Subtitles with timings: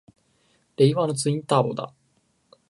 [0.77, 1.93] 令和のツインターボだ！